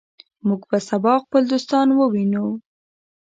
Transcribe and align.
موږ 0.47 0.61
به 0.69 0.79
سبا 0.89 1.13
خپل 1.23 1.41
دوستان 1.51 1.87
ووینو. 1.93 2.45